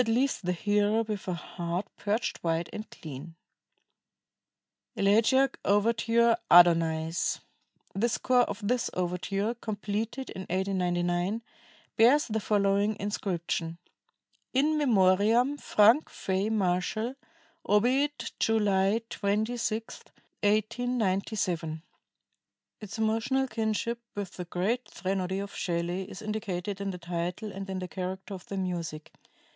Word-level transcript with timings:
leaves 0.07 0.41
the 0.41 0.51
hearer 0.51 1.03
with 1.03 1.27
a 1.27 1.35
heart 1.35 1.85
purged 1.95 2.39
white 2.39 2.67
and 2.73 2.89
clean." 2.89 3.35
ELEGIAC 4.95 5.59
OVERTURE, 5.63 6.37
"ADONAIS" 6.49 7.41
The 7.93 8.09
score 8.09 8.41
of 8.41 8.67
this 8.67 8.89
overture, 8.95 9.53
completed 9.53 10.31
in 10.31 10.41
1899, 10.49 11.43
bears 11.97 12.25
the 12.27 12.39
following 12.39 12.97
inscription: 12.99 13.77
"In 14.53 14.75
memoriam 14.79 15.59
Frank 15.59 16.09
Fay 16.09 16.49
Marshall, 16.49 17.13
obiit 17.67 18.31
July 18.39 19.03
26, 19.11 20.03
1897." 20.41 21.83
Its 22.79 22.97
emotional 22.97 23.47
kinship 23.47 23.99
with 24.15 24.31
the 24.31 24.45
great 24.45 24.89
threnody 24.89 25.37
of 25.37 25.53
Shelley 25.53 26.09
is 26.09 26.23
indicated 26.23 26.81
in 26.81 26.89
the 26.89 26.97
title 26.97 27.51
and 27.51 27.69
in 27.69 27.77
the 27.77 27.87
character 27.87 28.33
of 28.33 28.47
the 28.47 28.57
music. 28.57 29.11